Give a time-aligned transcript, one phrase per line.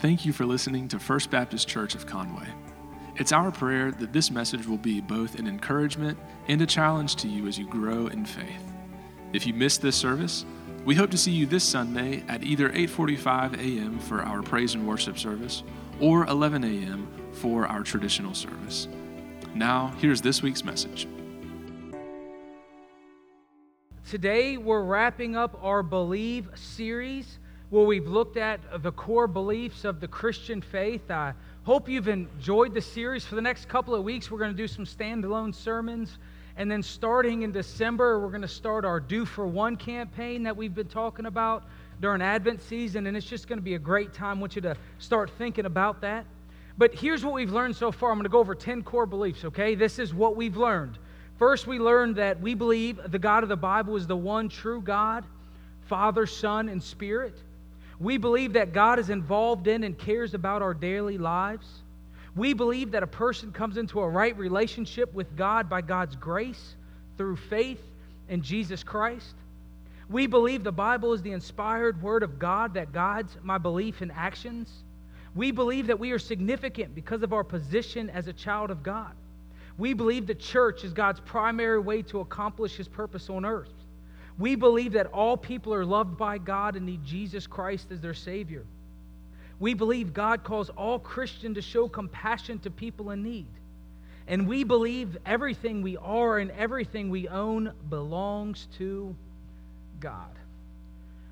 [0.00, 2.48] Thank you for listening to First Baptist Church of Conway.
[3.16, 7.28] It's our prayer that this message will be both an encouragement and a challenge to
[7.28, 8.72] you as you grow in faith.
[9.34, 10.46] If you missed this service,
[10.86, 13.98] we hope to see you this Sunday at either 8:45 a.m.
[13.98, 15.64] for our praise and worship service
[16.00, 17.06] or 11 a.m.
[17.32, 18.88] for our traditional service.
[19.54, 21.08] Now, here's this week's message.
[24.08, 27.39] Today, we're wrapping up our Believe series
[27.70, 31.08] where we've looked at the core beliefs of the Christian faith.
[31.08, 33.24] I hope you've enjoyed the series.
[33.24, 36.18] For the next couple of weeks, we're going to do some standalone sermons.
[36.56, 40.56] And then starting in December, we're going to start our Do for One campaign that
[40.56, 41.62] we've been talking about
[42.00, 43.06] during Advent season.
[43.06, 44.38] And it's just going to be a great time.
[44.38, 46.26] I want you to start thinking about that.
[46.76, 48.10] But here's what we've learned so far.
[48.10, 49.76] I'm going to go over 10 core beliefs, okay?
[49.76, 50.98] This is what we've learned.
[51.38, 54.82] First, we learned that we believe the God of the Bible is the one true
[54.82, 55.24] God,
[55.82, 57.38] Father, Son, and Spirit.
[58.00, 61.66] We believe that God is involved in and cares about our daily lives.
[62.34, 66.76] We believe that a person comes into a right relationship with God by God's grace
[67.18, 67.82] through faith
[68.30, 69.34] in Jesus Christ.
[70.08, 74.10] We believe the Bible is the inspired word of God that guides my belief and
[74.12, 74.70] actions.
[75.34, 79.12] We believe that we are significant because of our position as a child of God.
[79.78, 83.72] We believe the church is God's primary way to accomplish his purpose on earth.
[84.40, 88.14] We believe that all people are loved by God and need Jesus Christ as their
[88.14, 88.64] Savior.
[89.58, 93.46] We believe God calls all Christians to show compassion to people in need.
[94.26, 99.14] And we believe everything we are and everything we own belongs to
[100.00, 100.30] God.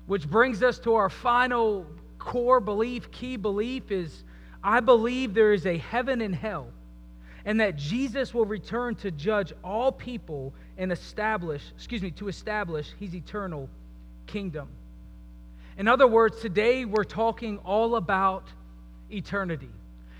[0.05, 1.87] Which brings us to our final
[2.19, 4.23] core belief, key belief is
[4.63, 6.67] I believe there is a heaven and hell
[7.45, 12.89] and that Jesus will return to judge all people and establish, excuse me, to establish
[12.99, 13.69] his eternal
[14.25, 14.69] kingdom.
[15.77, 18.45] In other words, today we're talking all about
[19.11, 19.69] eternity.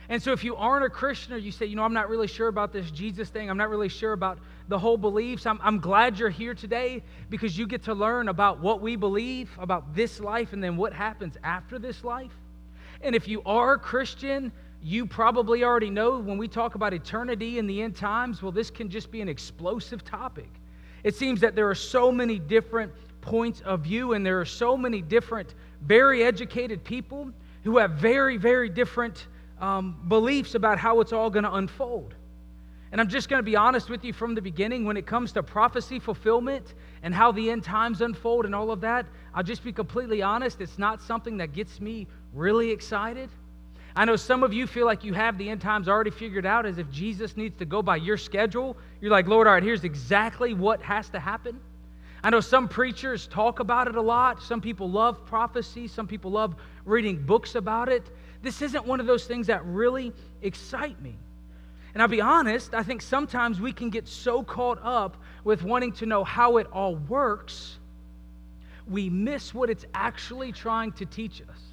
[0.09, 2.27] And so if you aren't a Christian or you say, you know, I'm not really
[2.27, 5.79] sure about this Jesus thing, I'm not really sure about the whole beliefs, I'm, I'm
[5.79, 10.19] glad you're here today because you get to learn about what we believe about this
[10.19, 12.33] life and then what happens after this life.
[13.01, 14.51] And if you are a Christian,
[14.81, 18.69] you probably already know when we talk about eternity and the end times, well, this
[18.69, 20.49] can just be an explosive topic.
[21.03, 22.91] It seems that there are so many different
[23.21, 27.29] points of view, and there are so many different, very educated people
[27.63, 29.27] who have very, very different
[29.59, 32.15] um, beliefs about how it's all going to unfold.
[32.91, 35.31] And I'm just going to be honest with you from the beginning when it comes
[35.33, 36.73] to prophecy fulfillment
[37.03, 39.05] and how the end times unfold and all of that.
[39.35, 40.59] I'll just be completely honest.
[40.59, 43.29] It's not something that gets me really excited.
[43.99, 46.65] I know some of you feel like you have the end times already figured out
[46.65, 48.77] as if Jesus needs to go by your schedule.
[49.01, 51.59] You're like, Lord, all right, here's exactly what has to happen.
[52.23, 54.41] I know some preachers talk about it a lot.
[54.41, 55.85] Some people love prophecy.
[55.89, 56.55] Some people love
[56.85, 58.09] reading books about it.
[58.41, 61.17] This isn't one of those things that really excite me.
[61.93, 65.91] And I'll be honest, I think sometimes we can get so caught up with wanting
[65.95, 67.79] to know how it all works,
[68.89, 71.68] we miss what it's actually trying to teach us.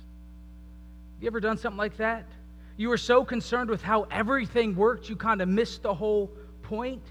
[1.21, 2.25] You ever done something like that?
[2.77, 6.31] You were so concerned with how everything worked, you kind of missed the whole
[6.63, 7.03] point.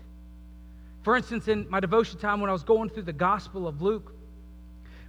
[1.03, 4.13] For instance, in my devotion time when I was going through the Gospel of Luke,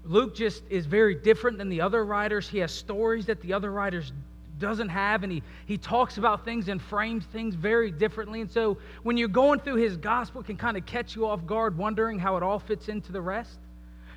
[0.04, 2.48] Luke just is very different than the other writers.
[2.48, 4.12] He has stories that the other writers
[4.58, 8.40] doesn't have, and he, he talks about things and frames things very differently.
[8.40, 11.44] And so when you're going through his gospel, it can kind of catch you off
[11.44, 13.58] guard, wondering how it all fits into the rest.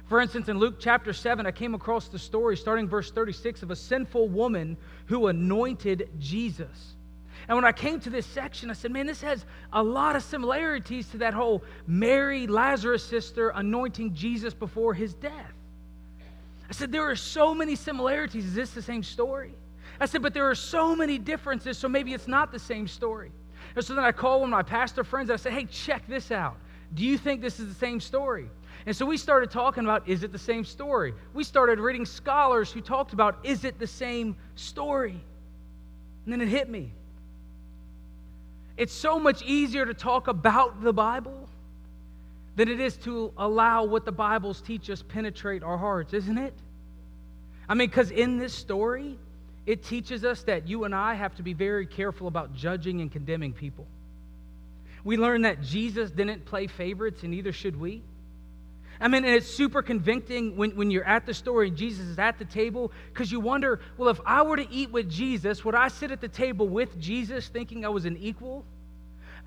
[0.09, 3.69] For instance, in Luke chapter 7, I came across the story starting verse 36 of
[3.69, 4.75] a sinful woman
[5.05, 6.95] who anointed Jesus.
[7.47, 10.23] And when I came to this section, I said, man, this has a lot of
[10.23, 15.53] similarities to that whole Mary, Lazarus' sister, anointing Jesus before his death.
[16.67, 18.45] I said, there are so many similarities.
[18.45, 19.53] Is this the same story?
[19.99, 23.31] I said, but there are so many differences, so maybe it's not the same story.
[23.75, 25.29] And so then I called one of my pastor friends.
[25.29, 26.57] I said, hey, check this out.
[26.95, 28.49] Do you think this is the same story?
[28.85, 31.13] And so we started talking about is it the same story?
[31.33, 35.21] We started reading scholars who talked about is it the same story?
[36.25, 36.93] And then it hit me.
[38.77, 41.49] It's so much easier to talk about the Bible
[42.55, 46.53] than it is to allow what the Bibles teach us penetrate our hearts, isn't it?
[47.67, 49.17] I mean, because in this story,
[49.65, 53.11] it teaches us that you and I have to be very careful about judging and
[53.11, 53.85] condemning people.
[55.03, 58.01] We learn that Jesus didn't play favorites, and neither should we.
[59.01, 62.19] I mean, and it's super convicting when, when you're at the story and Jesus is
[62.19, 65.75] at the table because you wonder, well, if I were to eat with Jesus, would
[65.75, 68.65] I sit at the table with Jesus thinking I was an equal?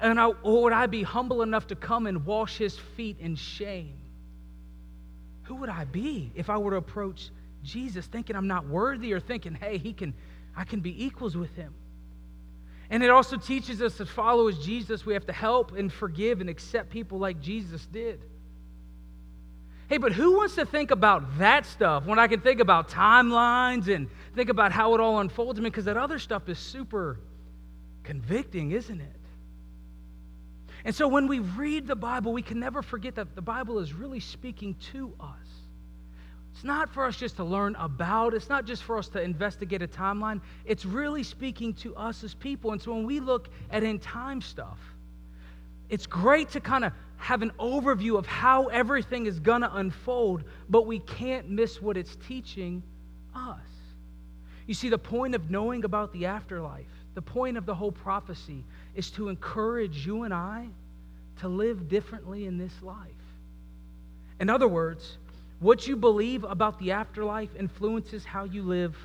[0.00, 3.37] And I, or would I be humble enough to come and wash his feet in
[3.37, 3.99] shame?
[5.44, 7.31] Who would I be if I were to approach
[7.62, 10.14] Jesus thinking I'm not worthy or thinking, hey, he can
[10.56, 11.75] I can be equals with him.
[12.90, 16.40] And it also teaches us to follow as Jesus, we have to help and forgive
[16.40, 18.20] and accept people like Jesus did.
[19.93, 23.94] Hey, but who wants to think about that stuff when I can think about timelines
[23.94, 25.59] and think about how it all unfolds?
[25.59, 27.21] I mean, because that other stuff is super
[28.03, 29.21] convicting, isn't it?
[30.87, 33.93] And so when we read the Bible, we can never forget that the Bible is
[33.93, 35.47] really speaking to us.
[36.55, 39.83] It's not for us just to learn about, it's not just for us to investigate
[39.83, 40.41] a timeline.
[40.65, 42.73] It's really speaking to us as people.
[42.73, 44.79] And so when we look at end time stuff,
[45.91, 50.42] it's great to kind of have an overview of how everything is going to unfold,
[50.69, 52.82] but we can't miss what it's teaching
[53.32, 53.60] us.
[54.66, 58.64] You see, the point of knowing about the afterlife, the point of the whole prophecy,
[58.96, 60.66] is to encourage you and I
[61.38, 63.06] to live differently in this life.
[64.40, 65.19] In other words,
[65.60, 68.96] what you believe about the afterlife influences how you live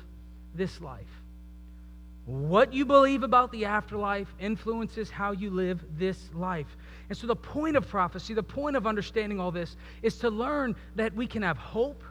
[0.56, 1.06] this life.
[2.26, 6.66] What you believe about the afterlife influences how you live this life.
[7.08, 10.76] And so, the point of prophecy, the point of understanding all this, is to learn
[10.96, 12.02] that we can have hope.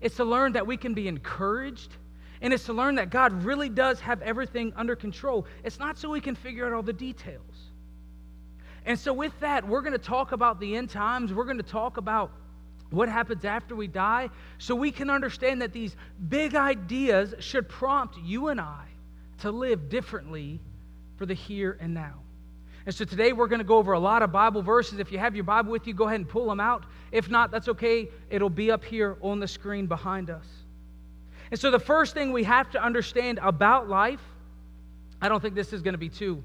[0.00, 1.96] It's to learn that we can be encouraged.
[2.40, 5.46] And it's to learn that God really does have everything under control.
[5.64, 7.42] It's not so we can figure out all the details.
[8.86, 11.34] And so, with that, we're going to talk about the end times.
[11.34, 12.32] We're going to talk about
[12.90, 15.94] what happens after we die so we can understand that these
[16.28, 18.86] big ideas should prompt you and I
[19.40, 20.60] to live differently
[21.16, 22.14] for the here and now.
[22.86, 24.98] And so today we're going to go over a lot of Bible verses.
[24.98, 26.84] If you have your Bible with you, go ahead and pull them out.
[27.12, 28.08] If not, that's okay.
[28.30, 30.46] It'll be up here on the screen behind us.
[31.50, 34.22] And so the first thing we have to understand about life,
[35.20, 36.42] I don't think this is going to be too,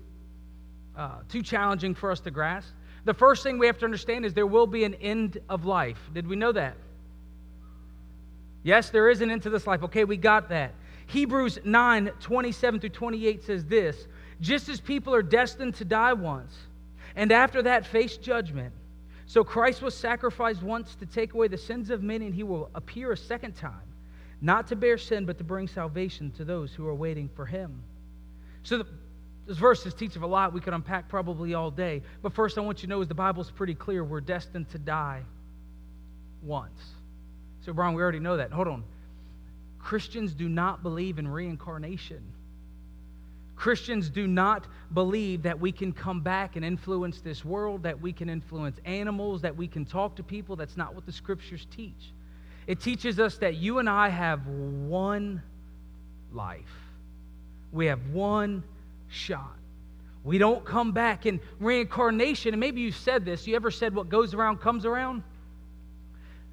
[0.98, 2.70] uh, too challenging for us to grasp.
[3.06, 6.00] The first thing we have to understand is there will be an end of life.
[6.14, 6.78] Did we know that?
[8.64, 9.84] Yes, there is an end to this life.
[9.84, 10.74] Okay, we got that.
[11.08, 14.08] Hebrews 9 27 through 28 says this
[14.42, 16.54] Just as people are destined to die once,
[17.16, 18.74] and after that face judgment,
[19.26, 22.70] so Christ was sacrificed once to take away the sins of men, and he will
[22.76, 23.94] appear a second time
[24.44, 27.82] not to bear sin, but to bring salvation to those who are waiting for him.
[28.64, 28.86] So the,
[29.48, 32.02] this verses teach of a lot we could unpack probably all day.
[32.22, 34.04] But first, I want you to know is the Bible's pretty clear.
[34.04, 35.22] We're destined to die
[36.42, 36.82] once.
[37.62, 38.52] So, Brian, we already know that.
[38.52, 38.84] Hold on.
[39.80, 42.22] Christians do not believe in reincarnation.
[43.56, 48.12] Christians do not believe that we can come back and influence this world, that we
[48.12, 50.56] can influence animals, that we can talk to people.
[50.56, 52.12] That's not what the scriptures teach.
[52.68, 55.42] It teaches us that you and I have one
[56.32, 56.64] life,
[57.72, 58.64] we have one
[59.10, 59.56] shot.
[60.24, 62.54] We don't come back in reincarnation.
[62.54, 63.46] And maybe you said this.
[63.46, 65.22] You ever said what goes around comes around?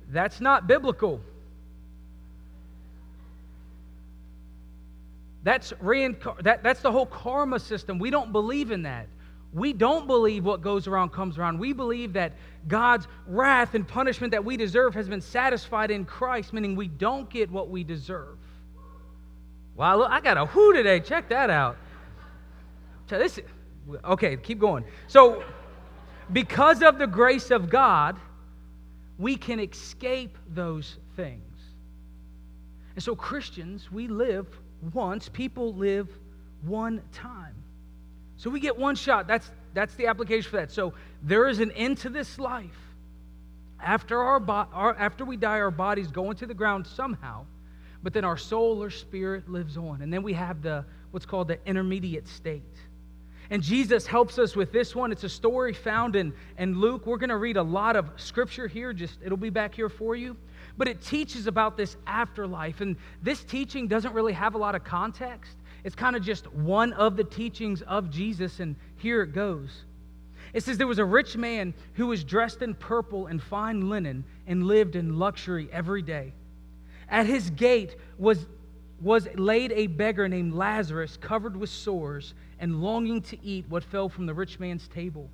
[0.09, 1.21] That's not biblical.
[5.43, 7.99] That's, reincar- that, that's the whole karma system.
[7.99, 9.09] We don't believe in that.
[9.53, 11.59] We don't believe what goes around comes around.
[11.59, 12.35] We believe that
[12.69, 17.29] God's wrath and punishment that we deserve has been satisfied in Christ, meaning we don't
[17.29, 18.39] get what we deserve.
[19.75, 21.01] Wow, look, I got a who today.
[21.01, 21.77] Check that out.
[23.09, 23.41] This,
[24.05, 24.85] okay, keep going.
[25.09, 25.43] So,
[26.33, 28.17] because of the grace of God,
[29.19, 31.43] we can escape those things.
[32.95, 34.47] And so, Christians, we live
[34.93, 36.09] once, people live
[36.63, 37.55] one time.
[38.37, 39.27] So we get one shot.
[39.27, 40.71] That's, that's the application for that.
[40.71, 42.79] So there is an end to this life.
[43.83, 47.47] After, our, bo- our, after we die, our bodies go into the ground somehow,
[48.03, 50.03] but then our soul or spirit lives on.
[50.03, 52.63] And then we have the what's called the intermediate state.
[53.51, 55.11] And Jesus helps us with this one.
[55.11, 57.05] It's a story found in, in Luke.
[57.05, 58.93] We're going to read a lot of scripture here.
[58.93, 60.37] Just it'll be back here for you.
[60.77, 62.81] But it teaches about this afterlife.
[62.81, 65.57] And this teaching doesn't really have a lot of context.
[65.85, 69.85] It's kind of just one of the teachings of Jesus, and here it goes.
[70.53, 74.25] It says there was a rich man who was dressed in purple and fine linen
[74.47, 76.33] and lived in luxury every day.
[77.09, 78.47] At his gate was,
[79.01, 84.09] was laid a beggar named Lazarus, covered with sores and longing to eat what fell
[84.09, 85.31] from the rich man's table.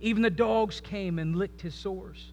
[0.00, 2.32] Even the dogs came and licked his sores.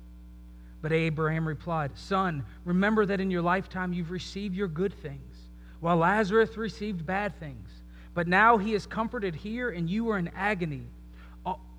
[0.81, 5.37] But Abraham replied, Son, remember that in your lifetime you've received your good things,
[5.79, 7.69] while Lazarus received bad things.
[8.13, 10.87] But now he is comforted here, and you are in agony.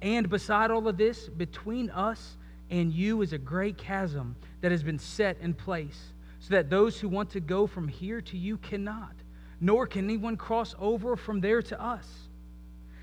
[0.01, 2.37] And beside all of this, between us
[2.71, 6.99] and you is a great chasm that has been set in place, so that those
[6.99, 9.15] who want to go from here to you cannot,
[9.61, 12.09] nor can anyone cross over from there to us.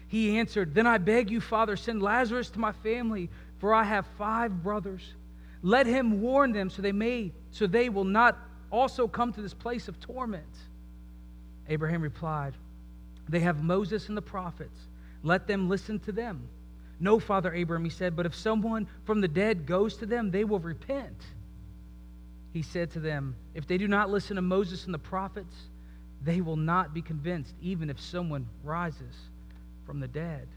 [0.08, 3.30] He answered, Then I beg you, Father, send Lazarus to my family,
[3.60, 5.14] for I have five brothers.
[5.62, 8.38] Let him warn them so they may, so they will not
[8.72, 10.46] also come to this place of torment.
[11.68, 12.54] Abraham replied,
[13.28, 14.80] They have Moses and the prophets.
[15.24, 16.48] Let them listen to them.
[17.00, 20.44] No, Father Abraham, he said, but if someone from the dead goes to them, they
[20.44, 21.22] will repent.
[22.52, 25.56] He said to them, If they do not listen to Moses and the prophets,
[26.22, 29.16] they will not be convinced, even if someone rises
[29.86, 30.48] from the dead.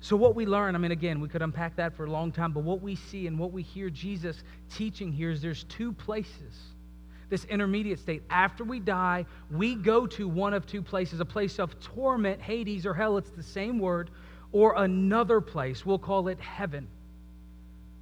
[0.00, 2.52] So, what we learn, I mean, again, we could unpack that for a long time,
[2.52, 4.42] but what we see and what we hear Jesus
[4.74, 6.54] teaching here is there's two places
[7.30, 8.22] this intermediate state.
[8.28, 12.84] After we die, we go to one of two places a place of torment, Hades
[12.84, 14.10] or hell, it's the same word,
[14.52, 15.86] or another place.
[15.86, 16.88] We'll call it heaven.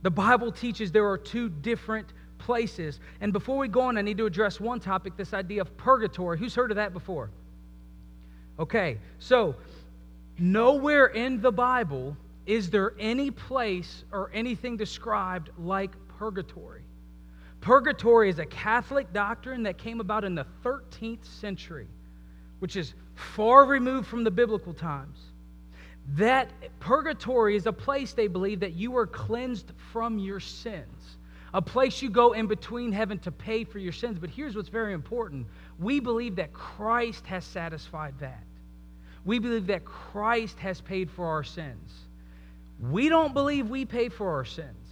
[0.03, 3.01] The Bible teaches there are two different places.
[3.21, 6.39] And before we go on, I need to address one topic this idea of purgatory.
[6.39, 7.31] Who's heard of that before?
[8.59, 9.55] Okay, so
[10.39, 12.17] nowhere in the Bible
[12.47, 16.83] is there any place or anything described like purgatory.
[17.61, 21.89] Purgatory is a Catholic doctrine that came about in the 13th century,
[22.61, 25.19] which is far removed from the biblical times.
[26.15, 31.17] That purgatory is a place, they believe, that you are cleansed from your sins.
[31.53, 34.19] A place you go in between heaven to pay for your sins.
[34.19, 35.47] But here's what's very important
[35.79, 38.43] we believe that Christ has satisfied that.
[39.29, 41.93] We believe that Christ has paid for our sins.
[42.81, 44.89] We don't believe we pay for our sins.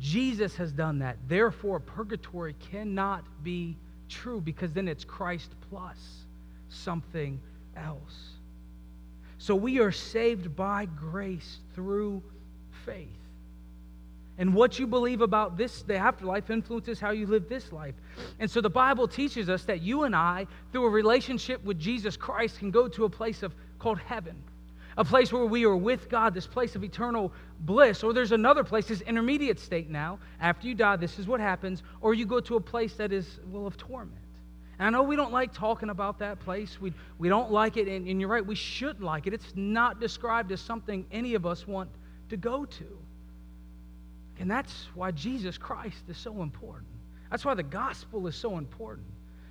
[0.00, 1.16] Jesus has done that.
[1.28, 3.76] Therefore, purgatory cannot be
[4.08, 6.24] true because then it's Christ plus
[6.70, 7.40] something
[7.76, 8.30] else.
[9.38, 12.20] So we are saved by grace through
[12.84, 13.06] faith.
[14.38, 17.94] And what you believe about this, the afterlife, influences how you live this life.
[18.38, 22.16] And so the Bible teaches us that you and I, through a relationship with Jesus
[22.16, 24.36] Christ, can go to a place of called heaven
[24.98, 28.02] a place where we are with God, this place of eternal bliss.
[28.02, 30.18] Or there's another place, this intermediate state now.
[30.40, 31.84] After you die, this is what happens.
[32.00, 34.18] Or you go to a place that is, well, of torment.
[34.80, 36.80] And I know we don't like talking about that place.
[36.80, 39.32] We, we don't like it, and, and you're right, we should like it.
[39.32, 41.90] It's not described as something any of us want
[42.30, 42.98] to go to.
[44.40, 46.88] And that's why Jesus Christ is so important.
[47.30, 49.06] That's why the gospel is so important.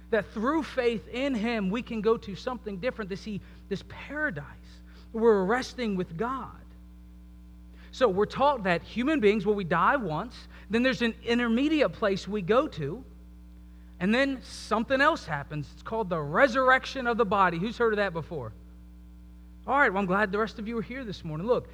[0.10, 4.44] That through faith in Him, we can go to something different, to see this paradise
[5.14, 6.52] we're resting with God.
[7.92, 10.36] So we're taught that human beings, well, we die once,
[10.70, 13.04] then there's an intermediate place we go to,
[14.00, 15.68] and then something else happens.
[15.74, 17.58] It's called the resurrection of the body.
[17.58, 18.54] Who's heard of that before?
[19.66, 21.48] All right, well, I'm glad the rest of you are here this morning.
[21.48, 21.68] Look,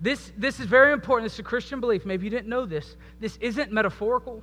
[0.00, 1.26] this, this is very important.
[1.26, 2.06] This is a Christian belief.
[2.06, 2.96] Maybe you didn't know this.
[3.20, 4.42] This isn't metaphorical,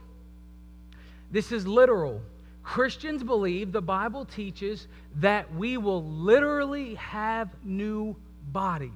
[1.32, 2.22] this is literal.
[2.64, 8.14] Christians believe the Bible teaches that we will literally have new
[8.52, 8.92] bodies.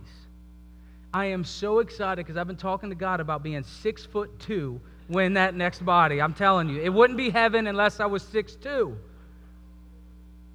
[1.14, 4.82] I am so excited because I've been talking to God about being six foot two
[5.08, 6.22] when that next body.
[6.22, 8.98] I'm telling you, it wouldn't be heaven unless I was six two.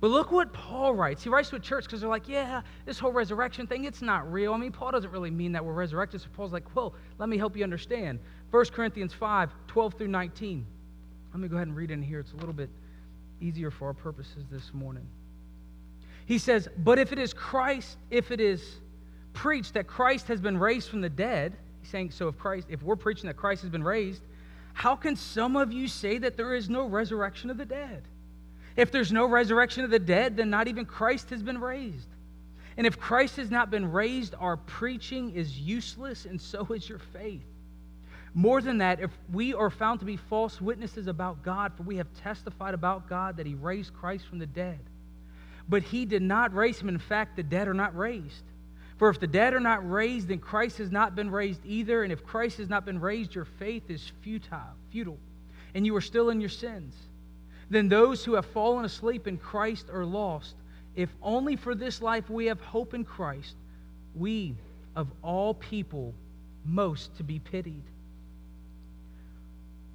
[0.06, 1.24] But look what Paul writes.
[1.24, 4.32] He writes to a church because they're like, yeah, this whole resurrection thing, it's not
[4.32, 4.54] real.
[4.54, 6.20] I mean, Paul doesn't really mean that we're resurrected.
[6.20, 8.20] So Paul's like, well, let me help you understand.
[8.52, 10.64] 1 Corinthians 5, 12 through 19.
[11.32, 12.20] Let me go ahead and read in here.
[12.20, 12.70] It's a little bit
[13.40, 15.04] easier for our purposes this morning.
[16.26, 18.76] He says, But if it is Christ, if it is
[19.32, 22.80] preached that Christ has been raised from the dead, he's saying, so if Christ, if
[22.80, 24.22] we're preaching that Christ has been raised,
[24.72, 28.04] how can some of you say that there is no resurrection of the dead?
[28.76, 32.08] If there's no resurrection of the dead, then not even Christ has been raised.
[32.76, 36.98] And if Christ has not been raised, our preaching is useless, and so is your
[36.98, 37.46] faith.
[38.34, 41.96] More than that, if we are found to be false witnesses about God, for we
[41.96, 44.78] have testified about God that He raised Christ from the dead.
[45.70, 46.90] But He did not raise Him.
[46.90, 48.44] In fact, the dead are not raised.
[48.98, 52.02] For if the dead are not raised, then Christ has not been raised either.
[52.02, 55.18] And if Christ has not been raised, your faith is futile, futile,
[55.74, 56.94] and you are still in your sins.
[57.68, 60.54] Then those who have fallen asleep in Christ are lost.
[60.94, 63.56] If only for this life we have hope in Christ,
[64.14, 64.54] we
[64.94, 66.14] of all people
[66.64, 67.82] most to be pitied.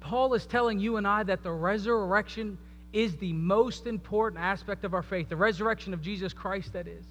[0.00, 2.58] Paul is telling you and I that the resurrection
[2.92, 7.04] is the most important aspect of our faith, the resurrection of Jesus Christ, that is.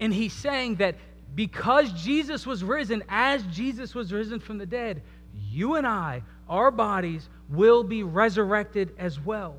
[0.00, 0.96] And he's saying that
[1.34, 5.02] because Jesus was risen, as Jesus was risen from the dead,
[5.50, 9.56] you and I, our bodies, will be resurrected as well.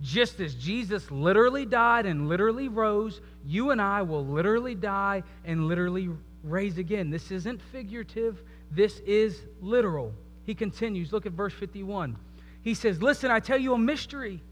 [0.00, 5.68] Just as Jesus literally died and literally rose, you and I will literally die and
[5.68, 6.10] literally
[6.42, 7.10] raise again.
[7.10, 10.12] This isn't figurative, this is literal.
[10.44, 12.16] He continues, look at verse 51.
[12.62, 14.42] He says, Listen, I tell you a mystery.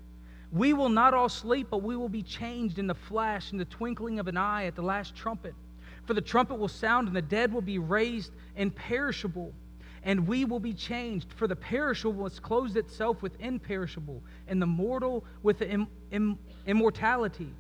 [0.51, 3.65] We will not all sleep, but we will be changed in the flash, in the
[3.65, 5.55] twinkling of an eye at the last trumpet.
[6.07, 9.53] For the trumpet will sound, and the dead will be raised imperishable,
[10.05, 11.33] and we will be changed.
[11.33, 17.53] For the perishable must clothed itself with imperishable, and the mortal with Im- Im- immortality.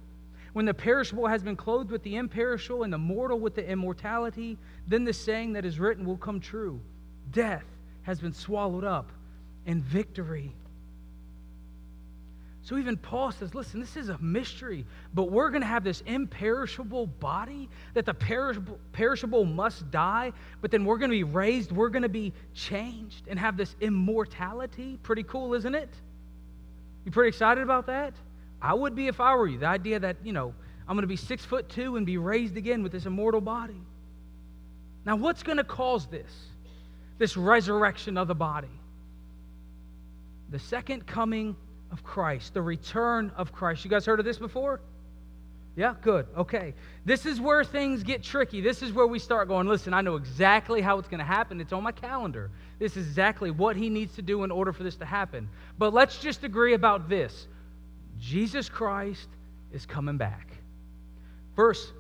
[0.52, 4.56] When the perishable has been clothed with the imperishable, and the mortal with the immortality,
[4.86, 6.80] then the saying that is written will come true
[7.32, 7.64] Death
[8.02, 9.10] has been swallowed up
[9.66, 10.52] in victory.
[12.64, 16.00] So even Paul says, listen, this is a mystery, but we're going to have this
[16.06, 21.73] imperishable body that the perishable, perishable must die, but then we're going to be raised,
[21.73, 24.99] we're going to be changed and have this immortality.
[25.02, 25.90] Pretty cool, isn't it?
[27.04, 28.14] You pretty excited about that?
[28.62, 29.59] I would be if I were you.
[29.59, 30.54] The idea that, you know,
[30.88, 33.83] I'm going to be six foot two and be raised again with this immortal body.
[35.04, 36.33] Now, what's going to cause this?
[37.18, 38.68] This resurrection of the body?
[40.49, 41.56] The second coming
[41.94, 43.84] of Christ, the return of Christ.
[43.84, 44.80] You guys heard of this before?
[45.76, 46.26] Yeah, good.
[46.36, 46.74] Okay.
[47.04, 48.60] This is where things get tricky.
[48.60, 51.60] This is where we start going, listen, I know exactly how it's going to happen.
[51.60, 52.50] It's on my calendar.
[52.80, 55.48] This is exactly what he needs to do in order for this to happen.
[55.78, 57.46] But let's just agree about this
[58.20, 59.28] Jesus Christ
[59.72, 60.48] is coming back.
[61.54, 61.92] First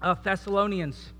[0.00, 1.12] uh, Thessalonians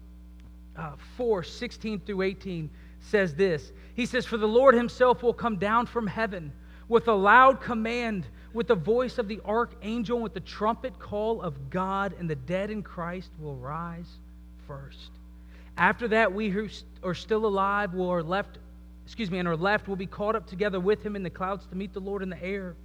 [0.74, 2.70] uh, 4 16 through 18
[3.00, 6.50] says this He says, For the Lord himself will come down from heaven
[6.88, 11.70] with a loud command, with the voice of the archangel, with the trumpet call of
[11.70, 14.18] God, and the dead in Christ will rise
[14.66, 15.10] first.
[15.76, 16.68] After that, we who
[17.02, 18.58] are still alive will are left,
[19.04, 21.66] excuse me, and are left will be caught up together with him in the clouds
[21.66, 22.76] to meet the Lord in the air.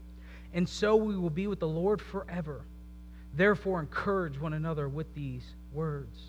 [0.53, 2.65] And so we will be with the Lord forever.
[3.34, 6.20] Therefore, encourage one another with these words.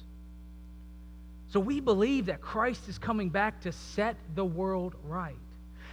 [1.49, 5.37] So we believe that Christ is coming back to set the world right.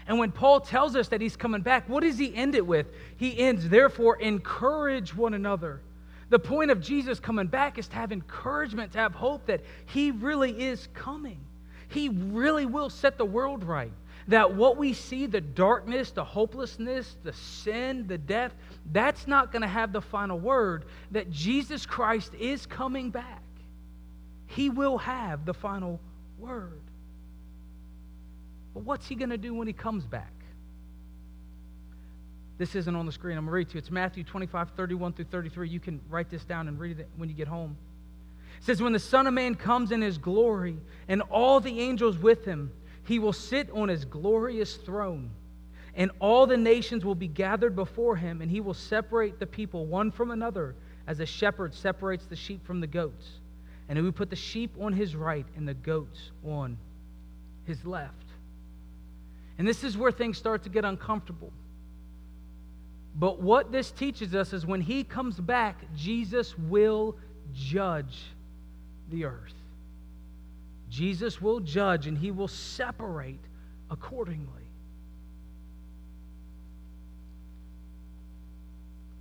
[0.09, 2.87] And when Paul tells us that he's coming back, what does he end it with?
[3.17, 5.81] He ends, therefore, encourage one another.
[6.29, 10.09] The point of Jesus coming back is to have encouragement, to have hope that he
[10.09, 11.39] really is coming.
[11.89, 13.91] He really will set the world right.
[14.27, 18.55] That what we see, the darkness, the hopelessness, the sin, the death,
[18.91, 20.85] that's not going to have the final word.
[21.11, 23.43] That Jesus Christ is coming back.
[24.47, 25.99] He will have the final
[26.39, 26.81] word.
[28.79, 30.31] But what's he going to do when he comes back?
[32.57, 33.37] This isn't on the screen.
[33.37, 33.79] I'm going to read to you.
[33.79, 35.67] It's Matthew 25, 31 through 33.
[35.67, 37.75] You can write this down and read it when you get home.
[38.57, 40.77] It says, When the Son of Man comes in his glory
[41.09, 42.71] and all the angels with him,
[43.03, 45.29] he will sit on his glorious throne.
[45.93, 49.87] And all the nations will be gathered before him, and he will separate the people
[49.87, 50.73] one from another,
[51.05, 53.27] as a shepherd separates the sheep from the goats.
[53.89, 56.77] And he will put the sheep on his right and the goats on
[57.65, 58.28] his left.
[59.59, 61.51] And this is where things start to get uncomfortable.
[63.13, 67.17] But what this teaches us is when he comes back, Jesus will
[67.53, 68.21] judge
[69.09, 69.53] the earth.
[70.89, 73.41] Jesus will judge and he will separate
[73.91, 74.47] accordingly.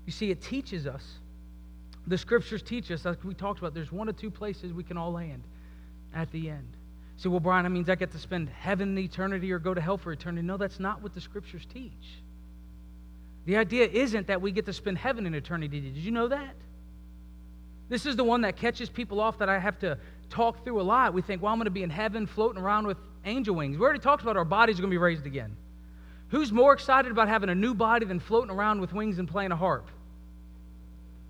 [0.06, 1.04] You see, it teaches us,
[2.06, 4.96] the scriptures teach us, like we talked about, there's one or two places we can
[4.96, 5.42] all land
[6.14, 6.77] at the end
[7.18, 9.80] say, well, Brian, that means I get to spend heaven in eternity or go to
[9.80, 10.46] hell for eternity.
[10.46, 12.22] No, that's not what the scriptures teach.
[13.44, 15.80] The idea isn't that we get to spend heaven in eternity.
[15.80, 16.54] Did you know that?
[17.88, 19.98] This is the one that catches people off that I have to
[20.30, 21.12] talk through a lot.
[21.12, 23.76] We think, well, I'm going to be in heaven floating around with angel wings.
[23.76, 25.56] We already talked about our bodies are going to be raised again.
[26.28, 29.50] Who's more excited about having a new body than floating around with wings and playing
[29.50, 29.90] a harp?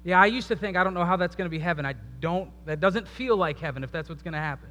[0.04, 1.86] Yeah, I used to think, I don't know how that's going to be heaven.
[1.86, 4.68] I don't, that doesn't feel like heaven if that's what's going to happen.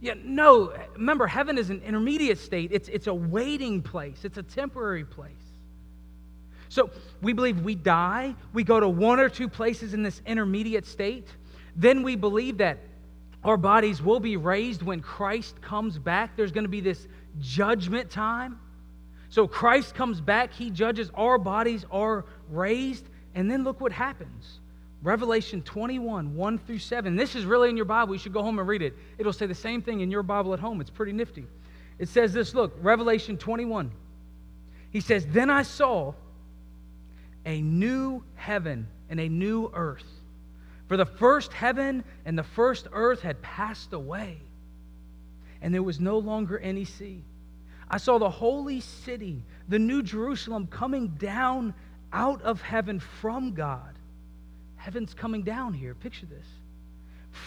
[0.00, 2.70] Yeah, no, remember, heaven is an intermediate state.
[2.72, 5.32] It's, it's a waiting place, it's a temporary place.
[6.68, 6.90] So
[7.22, 11.28] we believe we die, we go to one or two places in this intermediate state.
[11.76, 12.78] Then we believe that
[13.44, 16.36] our bodies will be raised when Christ comes back.
[16.36, 17.06] There's going to be this
[17.38, 18.58] judgment time.
[19.28, 23.04] So Christ comes back, he judges, our bodies are raised,
[23.34, 24.60] and then look what happens.
[25.06, 27.14] Revelation 21, 1 through 7.
[27.14, 28.12] This is really in your Bible.
[28.12, 28.92] You should go home and read it.
[29.18, 30.80] It'll say the same thing in your Bible at home.
[30.80, 31.46] It's pretty nifty.
[32.00, 33.92] It says this look, Revelation 21.
[34.90, 36.14] He says, Then I saw
[37.44, 40.02] a new heaven and a new earth.
[40.88, 44.38] For the first heaven and the first earth had passed away,
[45.62, 47.22] and there was no longer any sea.
[47.88, 51.74] I saw the holy city, the new Jerusalem, coming down
[52.12, 53.95] out of heaven from God.
[54.86, 55.96] Heaven's coming down here.
[55.96, 56.46] Picture this.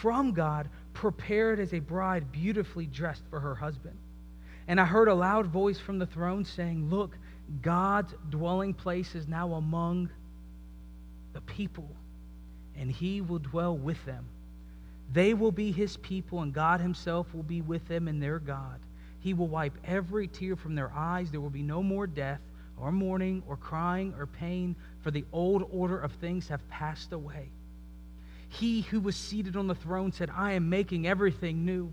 [0.02, 3.98] From God, prepared as a bride beautifully dressed for her husband.
[4.68, 7.18] And I heard a loud voice from the throne saying, Look,
[7.62, 10.10] God's dwelling place is now among
[11.32, 11.90] the people,
[12.76, 14.26] and he will dwell with them.
[15.14, 18.82] They will be his people, and God himself will be with them and their God.
[19.22, 21.32] He will wipe every tear from their eyes.
[21.32, 22.42] There will be no more death,
[22.82, 27.50] or mourning, or crying, or pain, for the old order of things have passed away.
[28.50, 31.92] He who was seated on the throne said, I am making everything new.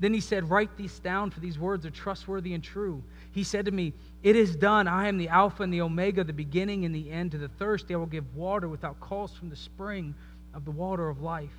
[0.00, 3.02] Then he said, Write these down, for these words are trustworthy and true.
[3.32, 4.88] He said to me, It is done.
[4.88, 7.32] I am the Alpha and the Omega, the beginning and the end.
[7.32, 10.14] To the thirsty I will give water without cost from the spring
[10.54, 11.50] of the water of life.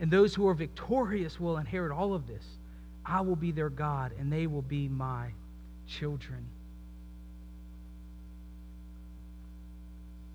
[0.00, 2.44] And those who are victorious will inherit all of this.
[3.06, 5.30] I will be their God, and they will be my
[5.86, 6.44] children.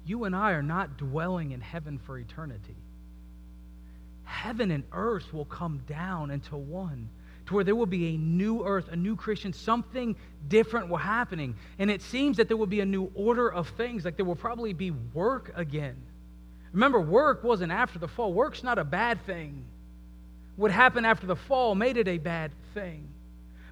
[0.05, 2.75] You and I are not dwelling in heaven for eternity.
[4.23, 7.09] Heaven and earth will come down into one
[7.47, 10.15] to where there will be a new earth, a new creation, something
[10.47, 11.55] different will happening.
[11.77, 14.35] And it seems that there will be a new order of things, like there will
[14.35, 15.95] probably be work again.
[16.73, 18.33] Remember, work wasn't after the fall.
[18.33, 19.63] Work's not a bad thing.
[20.55, 23.07] What happened after the fall made it a bad thing.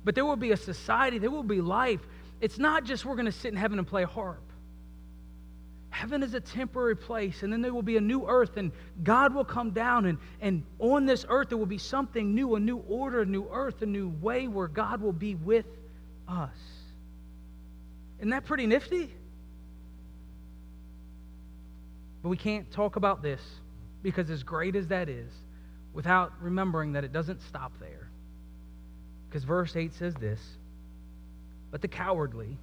[0.03, 2.01] But there will be a society, there will be life.
[2.41, 4.41] It's not just we're going to sit in heaven and play harp.
[5.93, 8.71] Heaven is a temporary place, and then there will be a new earth, and
[9.03, 12.59] God will come down, and, and on this earth there will be something new, a
[12.59, 15.67] new order, a new earth, a new way where God will be with
[16.27, 16.57] us.
[18.17, 19.13] Isn't that pretty nifty?
[22.23, 23.41] But we can't talk about this
[24.01, 25.31] because, as great as that is,
[25.93, 28.09] without remembering that it doesn't stop there.
[29.29, 30.41] Because verse 8 says this
[31.69, 32.57] But the cowardly,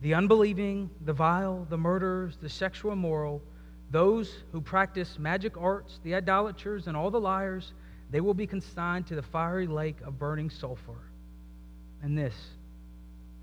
[0.00, 3.42] the unbelieving, the vile, the murderers, the sexual immoral,
[3.90, 7.72] those who practice magic arts, the idolaters, and all the liars,
[8.10, 11.10] they will be consigned to the fiery lake of burning sulfur.
[12.02, 12.34] And this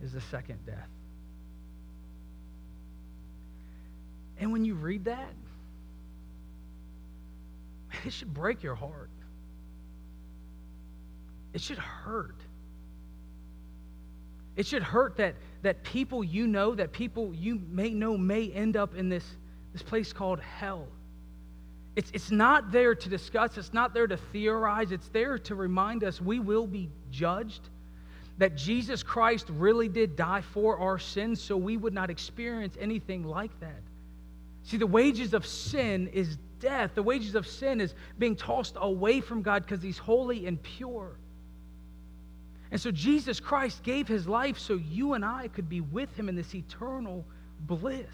[0.02, 0.90] is the second death.
[4.38, 5.34] And when you read that,
[8.06, 9.10] it should break your heart.
[11.54, 12.36] It should hurt.
[14.56, 18.78] It should hurt that, that people you know, that people you may know may end
[18.78, 19.26] up in this,
[19.74, 20.88] this place called hell.
[21.96, 26.04] It's, it's not there to discuss, it's not there to theorize, it's there to remind
[26.04, 27.62] us we will be judged,
[28.38, 33.24] that Jesus Christ really did die for our sins so we would not experience anything
[33.24, 33.82] like that.
[34.62, 36.92] See, the wages of sin is death.
[36.94, 41.18] The wages of sin is being tossed away from God because He's holy and pure.
[42.72, 46.30] And so Jesus Christ gave his life so you and I could be with him
[46.30, 47.26] in this eternal
[47.62, 48.06] bliss.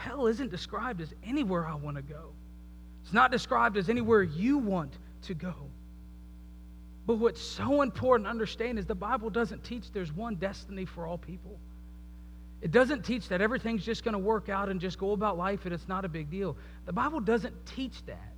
[0.00, 2.32] Hell isn't described as anywhere I want to go.
[3.04, 5.54] It's not described as anywhere you want to go.
[7.06, 11.06] But what's so important to understand is the Bible doesn't teach there's one destiny for
[11.06, 11.58] all people.
[12.60, 15.64] It doesn't teach that everything's just going to work out and just go about life
[15.64, 16.56] and it's not a big deal.
[16.86, 18.31] The Bible doesn't teach that.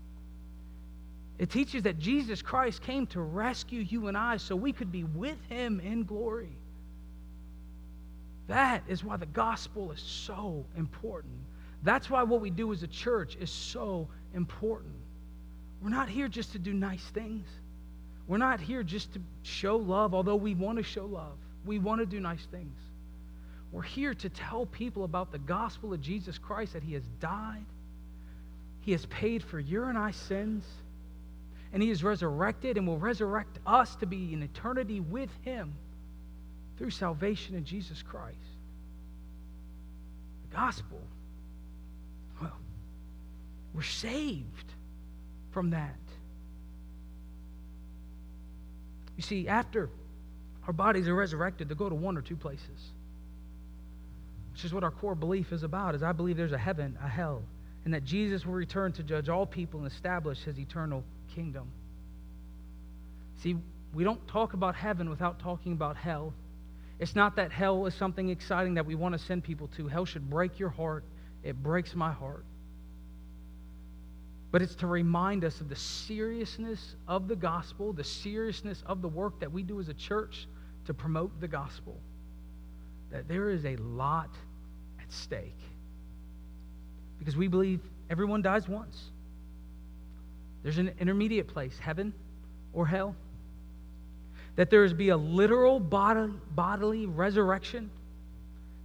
[1.38, 5.04] It teaches that Jesus Christ came to rescue you and I so we could be
[5.04, 6.56] with him in glory.
[8.46, 11.34] That is why the gospel is so important.
[11.82, 14.94] That's why what we do as a church is so important.
[15.82, 17.46] We're not here just to do nice things.
[18.26, 21.36] We're not here just to show love, although we want to show love.
[21.66, 22.78] We want to do nice things.
[23.72, 27.64] We're here to tell people about the gospel of Jesus Christ that He has died,
[28.82, 30.64] He has paid for your and I sins
[31.74, 35.74] and he is resurrected and will resurrect us to be in eternity with him
[36.78, 38.38] through salvation in Jesus Christ.
[40.48, 41.00] The gospel,
[42.40, 42.56] well,
[43.74, 44.72] we're saved
[45.50, 45.98] from that.
[49.16, 49.90] You see, after
[50.68, 52.92] our bodies are resurrected, they go to one or two places.
[54.52, 57.08] Which is what our core belief is about, is I believe there's a heaven, a
[57.08, 57.42] hell,
[57.84, 61.02] and that Jesus will return to judge all people and establish his eternal
[61.34, 61.70] kingdom.
[63.42, 63.56] See,
[63.92, 66.32] we don't talk about heaven without talking about hell.
[66.98, 69.88] It's not that hell is something exciting that we want to send people to.
[69.88, 71.04] Hell should break your heart.
[71.42, 72.44] It breaks my heart.
[74.50, 79.08] But it's to remind us of the seriousness of the gospel, the seriousness of the
[79.08, 80.46] work that we do as a church
[80.86, 81.98] to promote the gospel.
[83.10, 84.30] That there is a lot
[85.00, 85.58] at stake.
[87.18, 89.10] Because we believe everyone dies once.
[90.64, 92.12] There's an intermediate place, heaven
[92.72, 93.14] or hell.
[94.56, 97.90] That there be a literal bodily, bodily resurrection.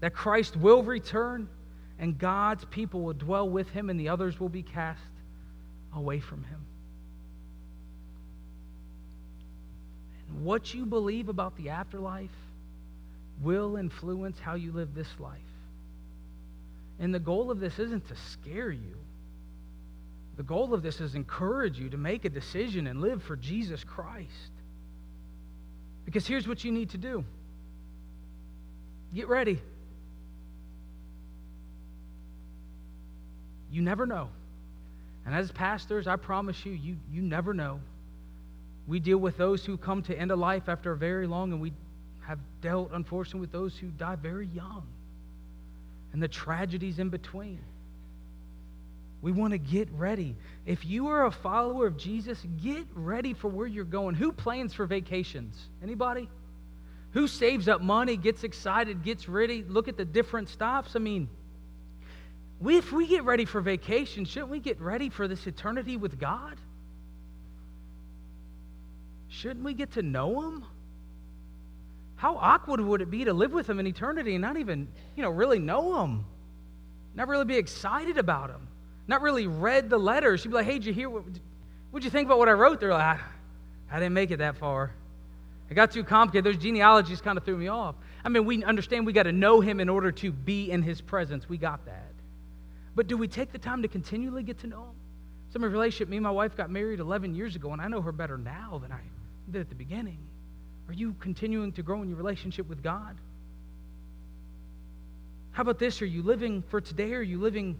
[0.01, 1.49] that Christ will return
[1.97, 5.01] and God's people will dwell with him and the others will be cast
[5.93, 6.65] away from him.
[10.29, 12.29] And what you believe about the afterlife
[13.41, 15.39] will influence how you live this life.
[16.99, 18.97] And the goal of this isn't to scare you.
[20.39, 23.83] The goal of this is encourage you to make a decision and live for Jesus
[23.83, 24.51] Christ.
[26.05, 27.25] Because here's what you need to do.
[29.13, 29.59] Get ready.
[33.69, 34.29] You never know.
[35.25, 37.81] And as pastors, I promise you, you, you never know.
[38.87, 41.73] We deal with those who come to end of life after very long, and we
[42.21, 44.87] have dealt, unfortunately, with those who die very young
[46.13, 47.59] and the tragedies in between.
[49.21, 50.35] We want to get ready.
[50.65, 54.15] If you are a follower of Jesus, get ready for where you're going.
[54.15, 55.57] Who plans for vacations?
[55.83, 56.29] Anybody?
[57.11, 59.63] Who saves up money, gets excited, gets ready?
[59.67, 60.95] Look at the different stops.
[60.95, 61.27] I mean,
[62.59, 66.19] we, if we get ready for vacation, shouldn't we get ready for this eternity with
[66.19, 66.55] God?
[69.27, 70.65] Shouldn't we get to know Him?
[72.15, 75.23] How awkward would it be to live with Him in eternity and not even, you
[75.23, 76.25] know, really know Him?
[77.15, 78.68] Not really be excited about Him?
[79.09, 80.37] Not really read the letter.
[80.37, 81.23] She'd be like, hey, did you hear what,
[81.89, 82.79] what'd you think about what I wrote?
[82.79, 83.19] They're like, I,
[83.91, 84.91] I didn't make it that far.
[85.67, 86.45] It got too complicated.
[86.45, 87.95] Those genealogies kind of threw me off.
[88.23, 91.01] I mean, we understand we got to know him in order to be in his
[91.01, 91.49] presence.
[91.49, 92.13] We got that.
[92.93, 94.95] But do we take the time to continually get to know him?
[95.53, 98.01] Some of relationship, me and my wife got married 11 years ago, and I know
[98.01, 99.01] her better now than I
[99.49, 100.19] did at the beginning.
[100.87, 103.17] Are you continuing to grow in your relationship with God?
[105.49, 105.99] How about this?
[106.03, 107.79] Are you living for today or are you living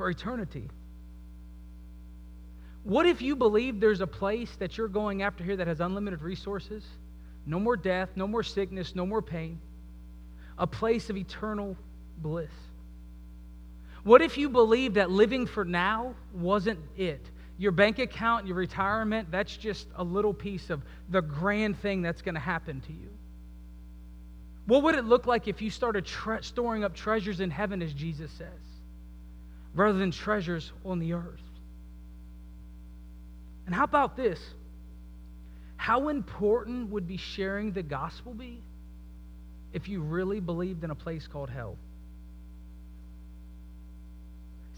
[0.00, 0.66] for eternity?
[2.84, 6.22] What if you believe there's a place that you're going after here that has unlimited
[6.22, 6.82] resources?
[7.44, 9.60] No more death, no more sickness, no more pain.
[10.56, 11.76] A place of eternal
[12.16, 12.48] bliss.
[14.02, 17.20] What if you believe that living for now wasn't it?
[17.58, 22.22] Your bank account, your retirement, that's just a little piece of the grand thing that's
[22.22, 23.10] going to happen to you.
[24.64, 27.92] What would it look like if you started tre- storing up treasures in heaven, as
[27.92, 28.69] Jesus says,
[29.74, 31.40] rather than treasures on the earth?
[33.66, 34.40] And how about this?
[35.76, 38.60] How important would be sharing the gospel be
[39.72, 41.76] if you really believed in a place called hell?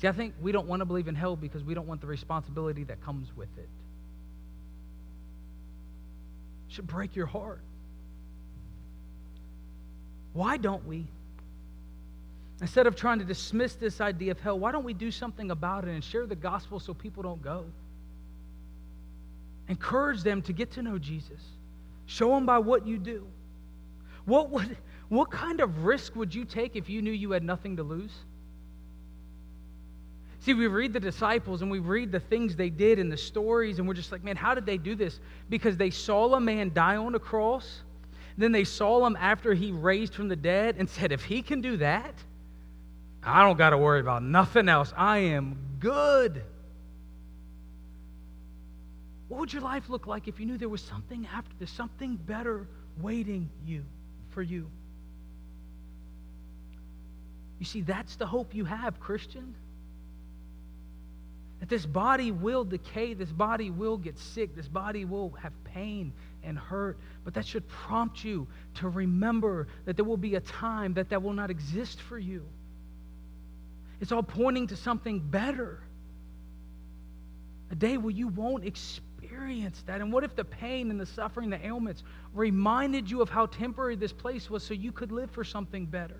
[0.00, 2.06] See, I think we don't want to believe in hell because we don't want the
[2.06, 3.68] responsibility that comes with it.
[6.68, 7.60] it should break your heart.
[10.32, 11.06] Why don't we?
[12.62, 15.82] Instead of trying to dismiss this idea of hell, why don't we do something about
[15.82, 17.64] it and share the gospel so people don't go?
[19.66, 21.40] Encourage them to get to know Jesus.
[22.06, 23.26] Show them by what you do.
[24.26, 24.76] What, would,
[25.08, 28.12] what kind of risk would you take if you knew you had nothing to lose?
[30.38, 33.80] See, we read the disciples and we read the things they did and the stories,
[33.80, 35.18] and we're just like, man, how did they do this?
[35.50, 37.82] Because they saw a man die on a cross,
[38.38, 41.60] then they saw him after he raised from the dead and said, if he can
[41.60, 42.14] do that,
[43.24, 44.92] I don't got to worry about nothing else.
[44.96, 46.42] I am good.
[49.28, 52.16] What would your life look like if you knew there was something after this, something
[52.16, 52.66] better
[53.00, 53.84] waiting you
[54.30, 54.68] for you?
[57.58, 59.54] You see, that's the hope you have, Christian.
[61.60, 66.12] That this body will decay, this body will get sick, this body will have pain
[66.42, 70.94] and hurt, but that should prompt you to remember that there will be a time
[70.94, 72.44] that that will not exist for you.
[74.02, 75.78] It's all pointing to something better.
[77.70, 80.00] A day where you won't experience that.
[80.00, 82.02] And what if the pain and the suffering, the ailments
[82.34, 86.18] reminded you of how temporary this place was so you could live for something better?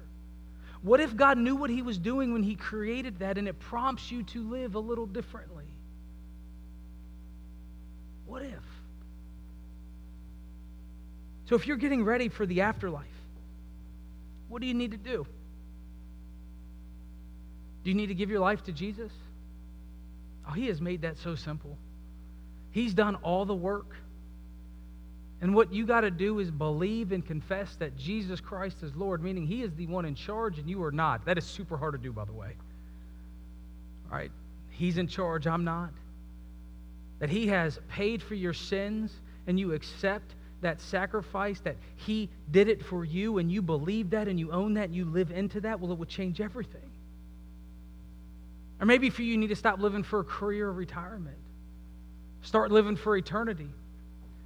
[0.83, 4.13] What if God knew what He was doing when He created that and it prompts
[4.13, 5.67] you to live a little differently?
[8.27, 8.63] What if?
[11.47, 13.07] So, if you're getting ready for the afterlife,
[14.49, 15.27] what do you need to do?
[17.85, 19.13] Do you need to give your life to Jesus?
[20.49, 21.77] Oh, He has made that so simple.
[22.71, 23.97] He's done all the work.
[25.41, 29.23] And what you got to do is believe and confess that Jesus Christ is Lord,
[29.23, 31.25] meaning He is the one in charge and you are not.
[31.25, 32.55] That is super hard to do, by the way.
[34.11, 34.31] All right?
[34.71, 35.91] He's in charge, I'm not.
[37.19, 39.13] That He has paid for your sins
[39.49, 44.29] and you accept that sacrifice, that He did it for you and you believe that
[44.29, 46.92] and you own that and you live into that, well, it will change everything.
[48.83, 51.39] Or maybe for you, you need to stop living for a career or retirement.
[52.43, 53.69] Start living for eternity.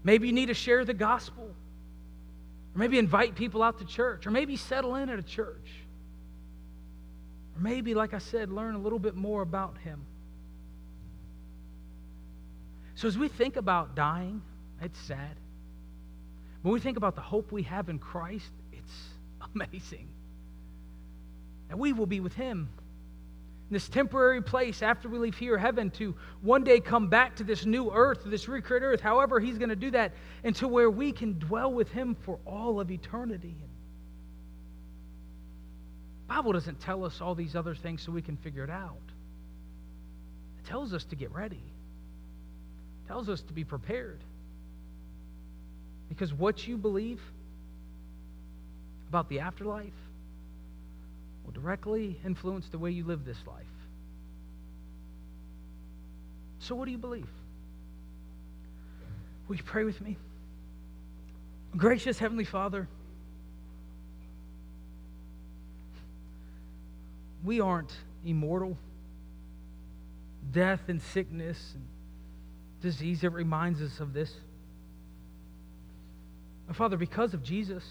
[0.05, 1.45] Maybe you need to share the gospel.
[1.45, 4.27] Or maybe invite people out to church.
[4.27, 5.71] Or maybe settle in at a church.
[7.57, 10.05] Or maybe, like I said, learn a little bit more about Him.
[12.95, 14.43] So as we think about dying,
[14.83, 15.35] it's sad.
[16.61, 19.09] When we think about the hope we have in Christ, it's
[19.55, 20.09] amazing.
[21.71, 22.69] That we will be with Him
[23.71, 27.67] this temporary place after we leave here, heaven, to one day come back to this
[27.67, 30.13] new earth, this recreated earth, however He's going to do that,
[30.45, 33.57] and to where we can dwell with Him for all of eternity.
[36.29, 38.95] The Bible doesn't tell us all these other things so we can figure it out.
[40.61, 41.57] It tells us to get ready.
[41.57, 44.21] It tells us to be prepared.
[46.09, 47.21] Because what you believe
[49.09, 49.93] about the afterlife
[51.47, 53.65] will directly influence the way you live this life.
[56.59, 57.29] So, what do you believe?
[59.47, 60.17] Will you pray with me?
[61.77, 62.89] Gracious Heavenly Father,
[67.45, 67.93] we aren't
[68.25, 68.77] immortal.
[70.53, 71.85] Death and sickness and
[72.81, 74.33] disease, it reminds us of this.
[76.73, 77.85] Father, because of Jesus,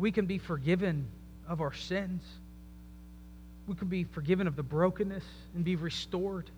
[0.00, 1.06] we can be forgiven
[1.46, 2.22] of our sins.
[3.66, 6.50] We can be forgiven of the brokenness and be restored,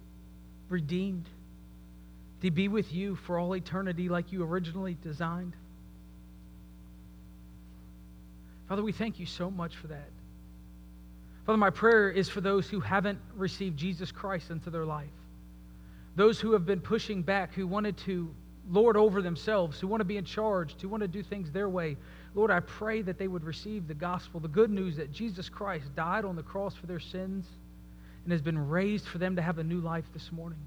[0.68, 1.26] redeemed,
[2.42, 5.54] to be with you for all eternity like you originally designed.
[8.68, 10.08] Father, we thank you so much for that.
[11.44, 15.10] Father, my prayer is for those who haven't received Jesus Christ into their life,
[16.14, 18.32] those who have been pushing back, who wanted to
[18.72, 21.68] lord over themselves, who want to be in charge, who want to do things their
[21.68, 21.96] way.
[22.34, 25.94] Lord, I pray that they would receive the gospel, the good news that Jesus Christ
[25.94, 27.46] died on the cross for their sins
[28.24, 30.58] and has been raised for them to have a new life this morning.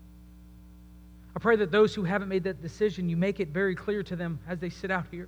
[1.35, 4.15] I pray that those who haven't made that decision, you make it very clear to
[4.15, 5.27] them as they sit out here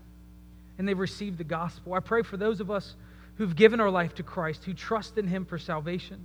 [0.77, 1.95] and they've received the gospel.
[1.95, 2.95] I pray for those of us
[3.37, 6.23] who've given our life to Christ, who trust in Him for salvation.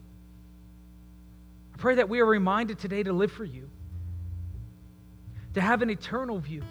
[1.75, 3.69] I pray that we are reminded today to live for you,
[5.55, 6.63] to have an eternal view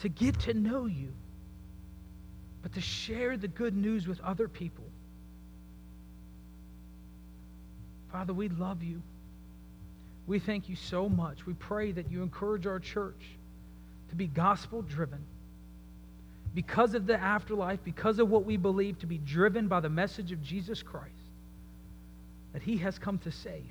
[0.00, 1.12] to get to know you,
[2.62, 4.84] but to share the good news with other people.
[8.10, 9.00] Father, we love you.
[10.26, 11.46] We thank you so much.
[11.46, 13.22] We pray that you encourage our church
[14.10, 15.24] to be gospel driven
[16.54, 20.32] because of the afterlife, because of what we believe to be driven by the message
[20.32, 21.14] of Jesus Christ
[22.52, 23.70] that he has come to save.